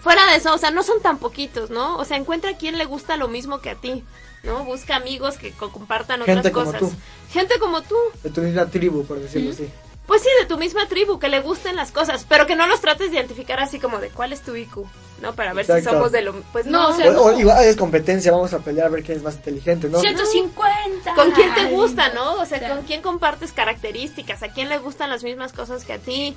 [0.01, 1.97] Fuera de eso, o sea, no son tan poquitos, ¿no?
[1.97, 4.03] O sea, encuentra a quien le gusta lo mismo que a ti,
[4.43, 4.63] ¿no?
[4.63, 6.79] Busca amigos que co- compartan otras Gente como cosas.
[6.81, 6.93] tú.
[7.31, 7.95] Gente como tú.
[8.23, 9.67] De tu misma tribu, por decirlo así.
[10.05, 12.79] Pues sí, de tu misma tribu, que le gusten las cosas, pero que no los
[12.79, 14.85] trates de identificar así como de cuál es tu IQ,
[15.21, 15.33] ¿no?
[15.33, 16.41] Para ver si somos de lo...
[16.51, 19.03] Pues No, no, o sea, O, o igual es competencia, vamos a pelear a ver
[19.03, 19.99] quién es más inteligente, ¿no?
[19.99, 21.15] 150.
[21.15, 22.35] ¿Con quién te gusta, no?
[22.35, 22.67] O sea.
[22.69, 24.43] ¿con quién compartes características?
[24.43, 26.35] ¿A quién le gustan las mismas cosas que a ti?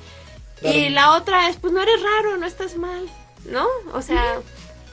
[0.61, 0.77] Claro.
[0.77, 3.09] Y la otra es, pues no eres raro, no estás mal,
[3.47, 3.67] ¿no?
[3.95, 4.41] O sea,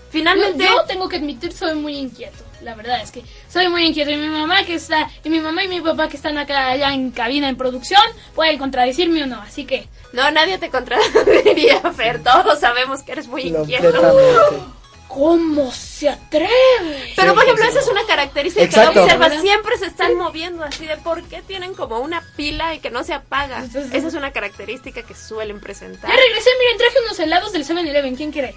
[0.09, 0.63] finalmente...
[0.63, 2.43] yo tengo que admitir, soy muy inquieto.
[2.61, 4.09] La verdad es que soy muy inquieto.
[4.11, 6.93] Y mi mamá que está, y mi mamá y mi papá que están acá allá
[6.93, 8.01] en cabina en producción,
[8.33, 9.41] pueden contradecirme o no.
[9.41, 13.93] Así que, No, nadie te contradiría, Fer, todos sabemos que eres muy inquieto.
[15.07, 17.13] ¿cómo se atreve?
[17.15, 18.91] Pero, por ejemplo, esa es una característica Exacto.
[18.93, 19.41] que observas.
[19.41, 23.03] Siempre se están moviendo así de por qué tienen como una pila y que no
[23.03, 23.59] se apaga.
[23.59, 26.09] Entonces- Esa es una característica que suelen presentar.
[26.11, 28.15] Ya regresé, miren, traje unos helados del 7-Eleven.
[28.15, 28.53] ¿Quién quiere?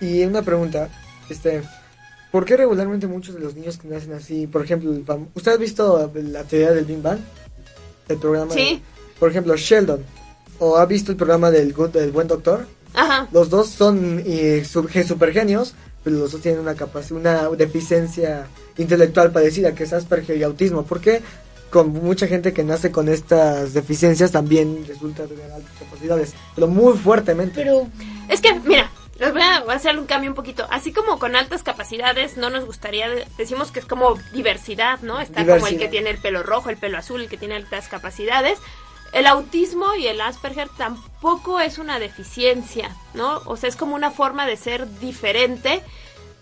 [0.00, 0.88] Y una pregunta,
[1.28, 1.62] este,
[2.30, 4.90] ¿por qué regularmente muchos de los niños que nacen así, por ejemplo,
[5.34, 7.18] ¿usted ha visto la teoría del Big Bang?
[8.08, 8.82] El programa de- Sí.
[9.18, 10.02] por ejemplo, Sheldon,
[10.58, 12.66] o ha visto el programa del, Good- del Buen Doctor?
[12.94, 13.28] Ajá.
[13.32, 18.46] Los dos son eh, supergenios, pero los dos tienen una capacidad, una deficiencia
[18.78, 20.84] intelectual parecida, que es Asperger y autismo.
[20.84, 21.20] ¿Por qué?
[21.70, 26.96] Con mucha gente que nace con estas deficiencias también resulta tener altas capacidades, pero muy
[26.96, 27.54] fuertemente.
[27.56, 27.88] Pero,
[28.28, 30.66] Es que, mira, les voy a hacer un cambio un poquito.
[30.70, 35.20] Así como con altas capacidades, no nos gustaría, de- decimos que es como diversidad, ¿no?
[35.20, 37.88] Está como el que tiene el pelo rojo, el pelo azul, el que tiene altas
[37.88, 38.58] capacidades.
[39.12, 43.40] El autismo y el Asperger tampoco es una deficiencia, ¿no?
[43.46, 45.80] O sea, es como una forma de ser diferente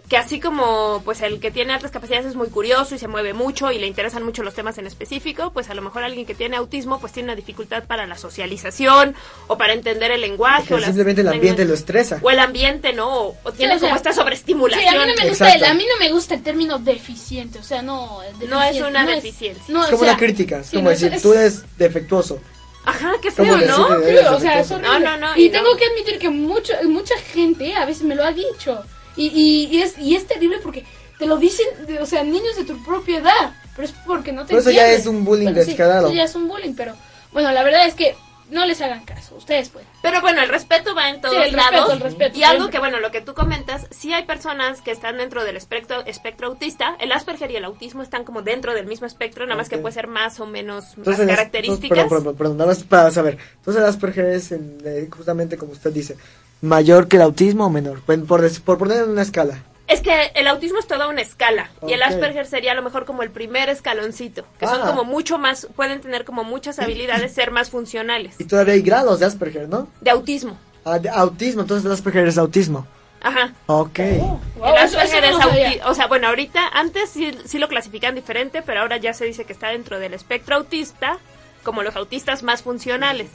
[0.08, 3.32] que así como pues el que tiene altas capacidades es muy curioso y se mueve
[3.32, 6.34] mucho y le interesan mucho los temas en específico, pues a lo mejor alguien que
[6.34, 9.14] tiene autismo pues tiene una dificultad para la socialización
[9.46, 12.18] o para entender el lenguaje o las- simplemente el ambiente lo estresa.
[12.20, 13.08] o el ambiente, ¿no?
[13.28, 14.92] O, o tiene o sea, como esta sí, a sobreestimulación.
[14.94, 15.64] mí no me gusta Exacto.
[15.64, 18.18] el, a mí no me gusta el término deficiente, o sea, no.
[18.18, 18.38] No es
[18.74, 19.64] deficiente, una no deficiencia.
[19.68, 21.32] no, es o como sea, una crítica, es sí, como no, es- decir, es- tú
[21.32, 22.40] eres defectuoso.
[22.84, 23.88] Ajá, qué Como feo, ¿no?
[24.06, 24.90] Sí, o sea, es horrible.
[24.90, 28.14] No, no, no, y y tengo que admitir que mucho, mucha gente a veces me
[28.14, 28.84] lo ha dicho.
[29.16, 30.84] Y, y, y es, y es terrible porque
[31.18, 33.52] te lo dicen, de- o sea, niños de tu propia edad.
[33.76, 36.06] Pero es porque no te Pero eso ya es un bullying Bueno, sí, descarado.
[36.06, 36.94] eso ya es un bullying, pero
[37.32, 38.14] bueno, la verdad es que
[38.50, 39.34] no les hagan caso.
[39.34, 39.88] Ustedes pueden.
[40.02, 41.92] Pero bueno, el respeto va en todos Sí, el respeto, lados.
[41.94, 45.16] el respeto, y algo que, bueno, lo que tú comentas, sí hay personas que están
[45.16, 46.94] dentro del espectro, espectro autista.
[47.00, 49.94] El Asperger y el autismo están como dentro del mismo espectro, nada más que puede
[49.94, 51.98] ser más o menos Entonces, las características.
[51.98, 53.38] Perdón, perdón, perdón, nada más para saber.
[53.56, 56.16] Entonces el Asperger es en, eh, justamente como usted dice,
[56.64, 59.58] mayor que el autismo o menor, Por- por, por poner en una escala.
[59.86, 62.02] Es que el autismo es toda una escala y el.
[62.02, 64.86] Asperger sería a lo mejor como el primer escaloncito, que son Ah.
[64.86, 68.36] como mucho más, pueden tener como muchas habilidades, ser más funcionales.
[68.38, 69.88] Y todavía hay grados de Asperger, ¿no?
[70.00, 70.58] De autismo.
[70.86, 72.86] Ah, de autismo, entonces el Asperger es autismo.
[73.20, 73.52] Ajá.
[73.66, 73.98] Ok.
[74.56, 75.70] Wow, el Asperger no es lo sabía.
[75.70, 79.26] auti- O sea, bueno, ahorita, antes sí, sí lo clasifican diferente, pero ahora ya se
[79.26, 81.18] dice que está dentro del espectro autista,
[81.62, 83.28] como los autistas más funcionales.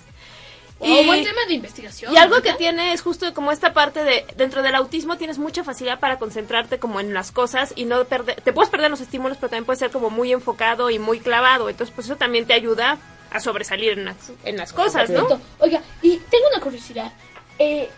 [0.80, 2.14] Wow, buen tema de investigación.
[2.14, 5.64] Y algo que tiene es justo como esta parte de dentro del autismo tienes mucha
[5.64, 9.38] facilidad para concentrarte como en las cosas y no perder, te puedes perder los estímulos,
[9.38, 11.70] pero también puedes ser como muy enfocado y muy clavado.
[11.70, 12.98] Entonces, pues eso también te ayuda
[13.30, 14.16] a sobresalir en las,
[14.46, 15.28] en las cosas, ¿no?
[15.60, 17.12] Oiga, y tengo una curiosidad.
[17.60, 17.90] Eh,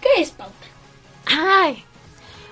[0.00, 0.66] ¿Qué es pauta?
[1.26, 1.84] Ay.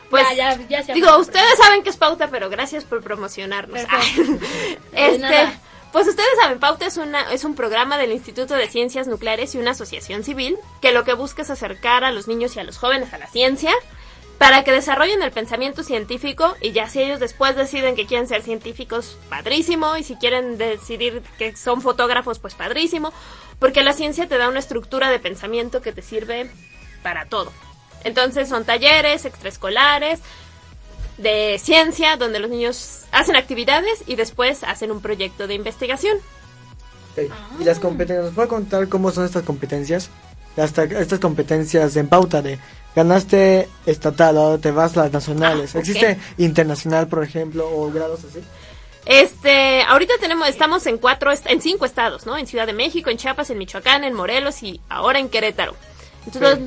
[0.09, 3.81] Pues Ya, ya, digo, ustedes saben que es pauta, pero gracias por promocionarnos.
[3.89, 4.41] Ay.
[4.93, 5.61] Este, nada.
[5.93, 9.59] Pues ustedes saben, Pauta es una es un programa del Instituto de Ciencias Nucleares y
[9.59, 12.79] una asociación civil que lo que busca es acercar a los niños y a los
[12.79, 13.73] jóvenes a la ciencia
[14.43, 18.43] para que desarrollen el pensamiento científico y ya si ellos después deciden que quieren ser
[18.43, 23.13] científicos, padrísimo, y si quieren decidir que son fotógrafos, pues padrísimo,
[23.61, 26.51] porque la ciencia te da una estructura de pensamiento que te sirve
[27.05, 27.53] para todo.
[28.03, 30.21] Entonces son talleres extraescolares
[31.19, 36.19] de ciencia donde los niños hacen actividades y después hacen un proyecto de investigación.
[37.13, 37.31] Ok.
[37.61, 40.11] Y las competencias, ¿nos puede contar cómo son estas competencias?
[40.57, 42.59] hasta estas competencias en pauta de
[42.95, 45.75] ganaste estatal, ahora te vas a las nacionales.
[45.75, 45.79] Ah.
[45.79, 48.41] ¿Existe internacional, por ejemplo, o grados así?
[49.07, 52.37] Este, ahorita tenemos, estamos en cuatro, en cinco estados, ¿no?
[52.37, 55.75] En Ciudad de México, en Chiapas, en Michoacán, en Morelos y ahora en Querétaro.
[56.27, 56.59] Entonces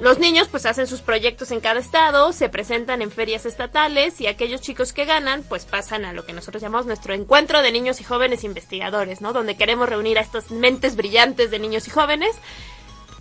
[0.00, 4.26] los, niños pues hacen sus proyectos en cada estado, se presentan en ferias estatales y
[4.26, 8.00] aquellos chicos que ganan pues pasan a lo que nosotros llamamos nuestro encuentro de niños
[8.00, 9.32] y jóvenes investigadores, ¿no?
[9.32, 12.36] Donde queremos reunir a estas mentes brillantes de niños y jóvenes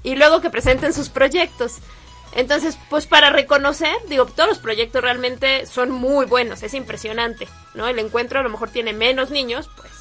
[0.04, 1.78] y luego que presenten sus proyectos.
[2.36, 7.88] Entonces, pues para reconocer, digo, todos los proyectos realmente son muy buenos, es impresionante, ¿no?
[7.88, 9.97] El encuentro a lo mejor tiene menos niños, pues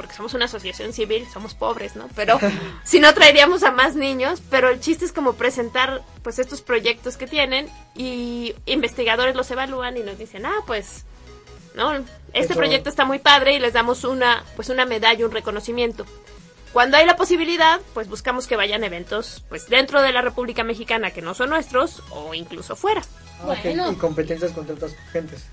[0.00, 2.08] porque somos una asociación civil, somos pobres, ¿no?
[2.16, 2.38] Pero
[2.84, 7.18] si no traeríamos a más niños, pero el chiste es como presentar pues estos proyectos
[7.18, 11.04] que tienen y investigadores los evalúan y nos dicen, "Ah, pues
[11.74, 15.32] no, este Eso- proyecto está muy padre" y les damos una pues una medalla, un
[15.32, 16.06] reconocimiento.
[16.72, 21.10] Cuando hay la posibilidad, pues buscamos que vayan eventos pues dentro de la República Mexicana
[21.10, 23.02] que no son nuestros o incluso fuera.
[23.42, 23.92] Ah, Bueno.
[23.92, 25.44] Y competencias contra otras gentes.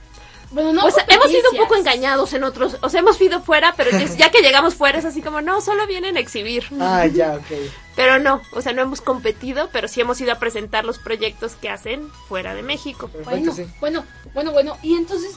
[0.51, 3.73] Bueno, no pues hemos sido un poco engañados en otros, o sea, hemos ido fuera,
[3.75, 6.65] pero ya, que llegamos fuera es así como, no, solo vienen a exhibir.
[6.79, 7.57] Ah, ya, ok.
[7.95, 11.55] Pero no, o sea, no hemos competido, pero sí hemos ido a presentar los proyectos
[11.55, 13.07] que hacen fuera de México.
[13.07, 13.65] Perfecto, Bueno, sí.
[13.79, 14.77] bueno, bueno, bueno.
[14.83, 15.35] Y entonces,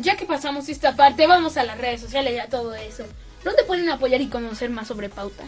[0.00, 3.04] ya que pasamos esta parte, vamos a las redes sociales y a todo eso.
[3.42, 5.44] ¿Dónde pueden apoyar y conocer más sobre Pauta?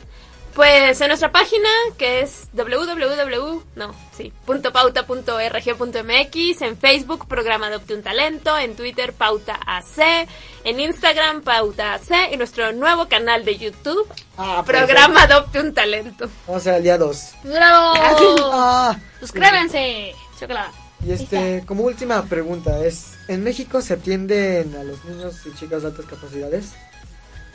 [0.56, 7.94] Pues en nuestra página, que es www, no, sí, punto pauta.org.mx, en Facebook, programa Adopte
[7.94, 10.26] un Talento, en Twitter, Pauta AC,
[10.64, 16.26] en Instagram, Pauta AC, y nuestro nuevo canal de YouTube, Ah, programa Adopte un Talento.
[16.46, 17.32] Vamos a ser aliados.
[17.44, 17.92] ¡Bravo!
[18.52, 20.14] Ah, ¡Suscríbanse!
[20.40, 20.70] Chocolate.
[21.06, 25.82] y este, como última pregunta, es, ¿en México se atienden a los niños y chicas
[25.82, 26.72] de altas capacidades?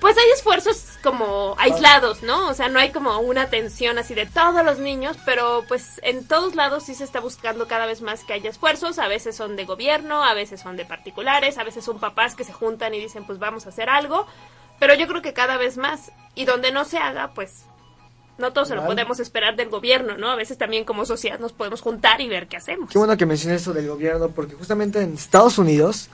[0.02, 2.50] Pues hay esfuerzos como aislados, ¿no?
[2.50, 6.28] O sea, no hay como una atención así de todos los niños, pero pues en
[6.28, 8.98] todos lados sí se está buscando cada vez más que haya esfuerzos.
[8.98, 12.44] A veces son de gobierno, a veces son de particulares, a veces son papás que
[12.44, 14.26] se juntan y dicen, pues vamos a hacer algo.
[14.80, 16.12] Pero yo creo que cada vez más.
[16.34, 17.66] Y donde no se haga, pues
[18.40, 20.32] no todo se lo podemos esperar del gobierno, ¿no?
[20.32, 22.90] A veces también como sociedad nos podemos juntar y ver qué hacemos.
[22.90, 26.10] Qué bueno que menciones eso del gobierno, porque justamente en Estados Unidos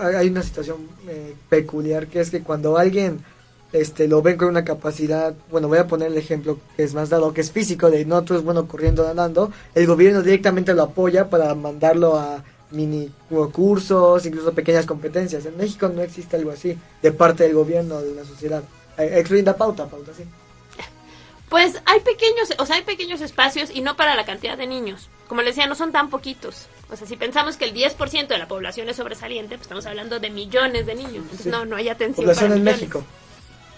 [0.00, 3.24] hay una situación eh, peculiar, que es que cuando alguien
[3.72, 7.08] este lo ven con una capacidad, bueno, voy a poner el ejemplo que es más
[7.08, 11.30] dado, que es físico, de no es bueno corriendo, andando, el gobierno directamente lo apoya
[11.30, 13.10] para mandarlo a mini
[13.52, 15.46] cursos, incluso pequeñas competencias.
[15.46, 18.62] En México no existe algo así, de parte del gobierno, de la sociedad.
[18.98, 20.24] Eh, excluyendo a pauta, pauta, sí.
[21.48, 25.08] Pues hay pequeños, o sea, hay pequeños espacios y no para la cantidad de niños.
[25.28, 26.66] Como les decía, no son tan poquitos.
[26.90, 30.20] O sea, si pensamos que el 10% de la población es sobresaliente, pues estamos hablando
[30.20, 31.16] de millones de niños.
[31.22, 31.48] Entonces Sí.
[31.50, 32.80] no, no hay atención Población para en millones.
[32.80, 33.04] México.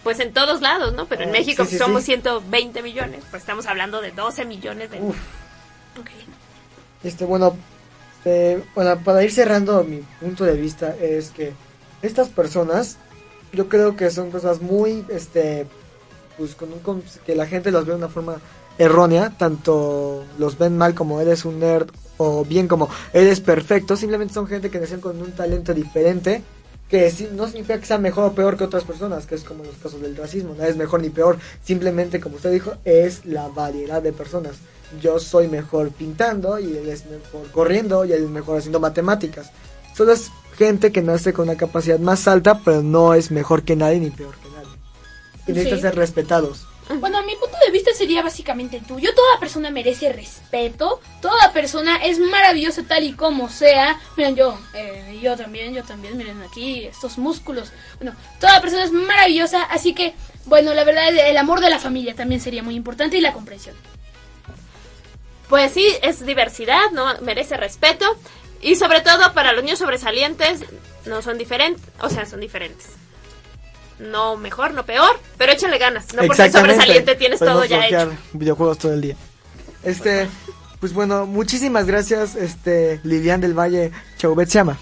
[0.03, 1.07] Pues en todos lados, ¿no?
[1.07, 2.07] Pero en Ah, México sí, sí, somos sí.
[2.13, 5.17] 120 millones, pues estamos hablando de 12 millones de Uf.
[6.01, 6.11] Ok.
[7.05, 7.57] Este, bueno,
[8.25, 11.53] eh, bueno, para ir cerrando mi punto de vista es que
[12.03, 12.99] estas personas,
[13.53, 15.67] yo creo que son personas muy, este,
[16.37, 18.37] pues con un, con- que la gente los ve de una forma
[18.79, 24.35] errónea, tanto los ven mal como eres un nerd o bien como eres perfecto, simplemente
[24.35, 26.43] son gente que nacieron con un talento diferente
[26.89, 29.71] que no significa que sea mejor o peor que otras personas, que es como en
[29.71, 33.49] los casos del racismo, no es mejor ni peor, simplemente como usted dijo, es la
[33.49, 34.57] variedad de personas.
[35.01, 39.51] Yo soy mejor pintando y él es mejor corriendo y él es mejor haciendo matemáticas.
[39.97, 43.77] Solo es gente que nace con una capacidad más alta, pero no es mejor que
[43.77, 44.69] nadie ni peor que nadie.
[45.49, 45.83] Y necesitan Sí.
[45.83, 46.67] ser respetados.
[46.89, 49.15] Bueno, mi punto de vista sería básicamente tuyo.
[49.15, 51.01] Toda persona merece respeto.
[51.23, 53.99] Toda persona es maravillosa tal y como sea.
[54.17, 56.17] Miren, yo, eh, yo también, yo también.
[56.17, 57.73] Miren aquí estos músculos.
[57.99, 59.63] Bueno, toda persona es maravillosa.
[59.63, 63.23] Así que, bueno, la verdad, el amor de la familia también sería muy importante y
[63.23, 63.77] la comprensión.
[65.49, 67.19] Pues sí, es diversidad, ¿no?
[67.23, 68.05] Merece respeto.
[68.61, 70.61] Y sobre todo para los niños sobresalientes,
[71.07, 72.91] no son diferentes, o sea, son diferentes.
[73.99, 76.13] No mejor, no peor, pero échenle ganas.
[76.15, 78.13] No porque sobresaliente tienes todo ya hecho.
[78.33, 79.17] videojuegos todo el día.
[79.83, 80.29] Este,
[80.81, 84.79] pues bueno, muchísimas gracias, este, Lilian del Valle Chauvet se llama.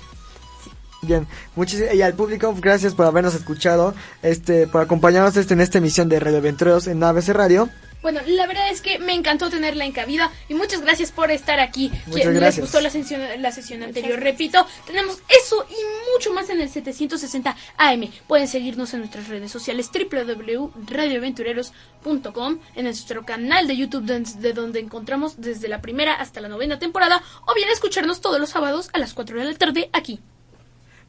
[1.03, 5.79] Bien, muchísimas, y al público, gracias por habernos escuchado, este, por acompañarnos este, en esta
[5.79, 7.68] emisión de Radio Aventureros en ABC Radio.
[8.02, 11.60] Bueno, la verdad es que me encantó tenerla en cabida y muchas gracias por estar
[11.60, 11.90] aquí.
[12.06, 12.64] Muchas Quien les gracias.
[12.64, 15.76] gustó la sesión, la sesión anterior, repito, tenemos eso y
[16.12, 18.10] mucho más en el 760 AM.
[18.26, 25.40] Pueden seguirnos en nuestras redes sociales www.radioaventureros.com, en nuestro canal de YouTube desde donde encontramos
[25.40, 29.14] desde la primera hasta la novena temporada o bien escucharnos todos los sábados a las
[29.14, 30.20] 4 de la tarde aquí.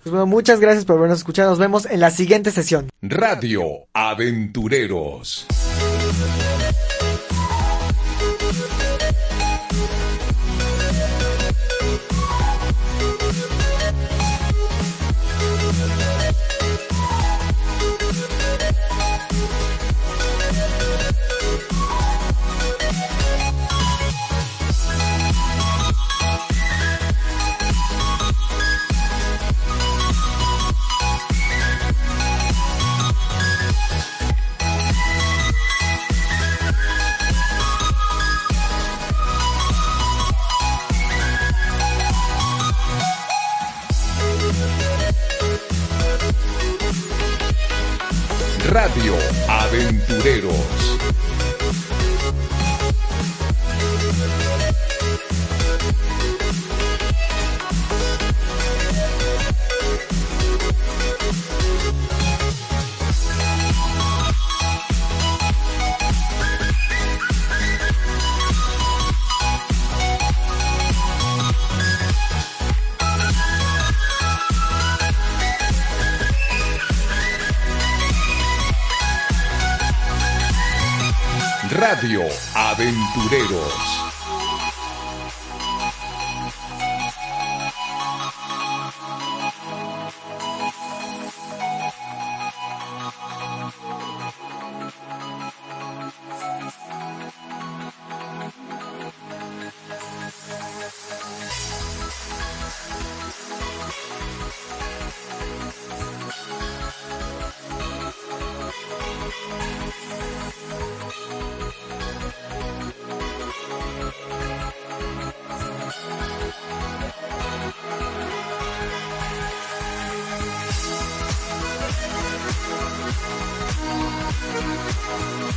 [0.04, 2.90] Pues bueno, muchas gracias por habernos escuchado, nos vemos en la siguiente sesión.
[3.02, 5.48] Radio Aventureros.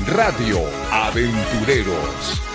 [0.06, 0.60] Radio
[0.92, 2.45] Aventureros.